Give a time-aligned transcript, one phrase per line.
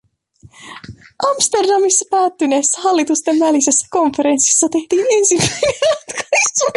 [1.27, 6.65] Amsterdamissa päättyneessä hallitusten välisessä konferenssissa tehtiin ensimmäinen ratkaisu.